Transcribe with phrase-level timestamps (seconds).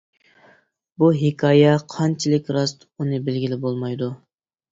[1.01, 4.09] بۇ ھېكايە قانچىلىك راست، ئۇنى بىلگىلى بولمايدۇ.